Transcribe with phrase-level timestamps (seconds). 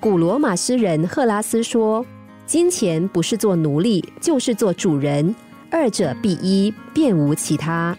[0.00, 2.06] 古罗马诗人赫拉斯说
[2.46, 5.34] ：“金钱不是做奴隶，就是做主人，
[5.70, 7.96] 二者必一，便无其他。”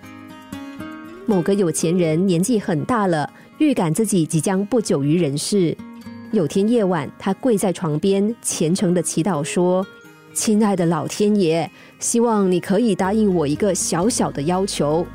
[1.28, 5.76] 某个有钱人年纪很大了，预感自己即将不久于人世。
[6.32, 9.86] 有天夜晚，他跪在床边，虔诚的祈祷说
[10.34, 11.70] ：“亲爱的老天爷，
[12.00, 15.06] 希望你可以答应我一个小小的要求。”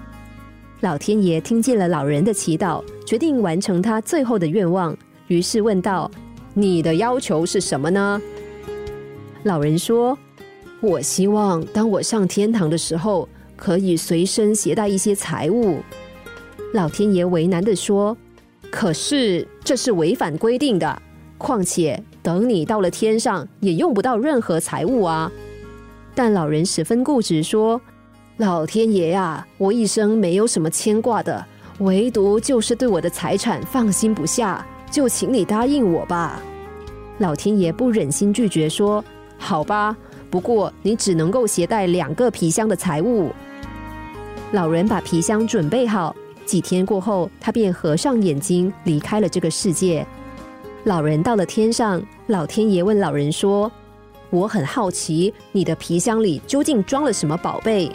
[0.81, 4.95] 老天爷听见了老人的祈祷，决定完成他最后的愿望，
[5.29, 6.11] 于是问道。
[6.55, 8.23] 你的要求是什么呢？
[9.43, 10.17] 老人说
[10.81, 15.81] ：“我希望当我上天堂的时候，可以随身携带一些财物。”
[16.73, 18.17] 老天爷为难的说
[18.71, 21.03] ：“可是这是违反规定的，
[21.39, 25.31] 况且等你到了天上，也用不到任何财物啊。”
[26.15, 27.81] 但老人十分固执说
[28.39, 31.45] ：“老天爷呀，我一生没有什么牵挂的，
[31.81, 36.41] 唯独就是对我的财产放心不下。”就请你答应我吧，
[37.19, 39.05] 老天爷不忍心拒绝，说
[39.37, 39.97] ：“好吧，
[40.31, 43.33] 不过你只能够携带两个皮箱的财物。”
[44.55, 46.15] 老人把皮箱准备好，
[46.47, 50.07] 几天过后，他便合上眼睛离开了这个世界。
[50.85, 53.69] 老人到了天上，老天爷问老人说
[54.31, 57.91] ：“我很好奇，你的皮箱里究竟装了什么宝贝？”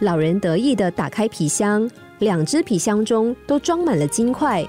[0.00, 4.62] 老人得意的打开皮箱，两只皮箱中都装满了金块。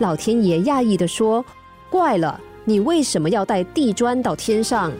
[0.00, 1.44] 老天爷讶异的说
[1.90, 4.90] ：“怪了，你为什么要带地砖到天上？”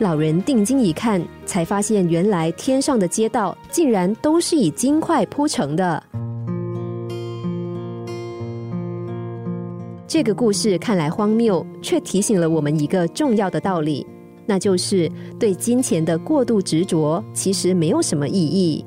[0.00, 6.02] 老人定睛一看，才发现原来天上的街道竟然都是以金块铺成的。
[10.06, 14.06] 这个故事看来荒谬，却提醒了我们一个重要的道理，
[14.46, 18.82] 那就是对金钱的过度执着其实没有什么意义。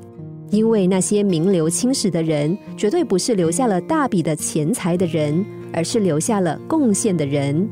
[0.50, 7.68] 因为那些名留青史的人，绝对不是留下了大笔的钱财的人，而是留下了贡献的人。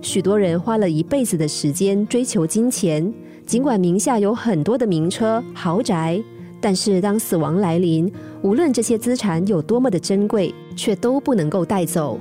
[0.00, 3.12] 许多人花了一辈子的时间追求金钱，
[3.44, 6.22] 尽管名下有很多的名车豪宅，
[6.60, 8.10] 但是当死亡来临，
[8.42, 12.18] 无论这些资产有多么的珍贵，却都不能够带走。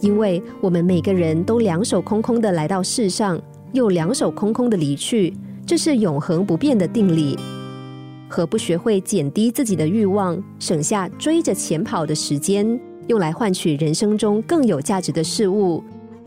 [0.00, 3.40] 因为我们每个人都两手空空的来到世上，
[3.72, 5.34] 又两手空空的离去，
[5.66, 7.36] 这是永恒不变的定理。
[8.30, 15.82] 何不学会减低自己的欲望，省下追着钱跑的时间，用来换取人生中更有价值的事物，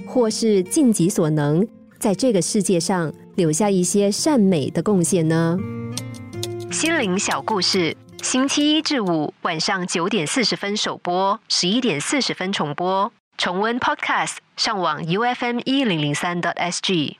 [0.06, 1.66] 或是尽己所能，
[1.98, 5.58] 在这个世界上留下一些善美的贡献呢？
[6.70, 13.12] 心灵小故事，星期一至五晚上九点四十分首播，十一点四十分重播。
[13.36, 17.18] 重温 Podcast，上网 U F M 一零零三 t S G。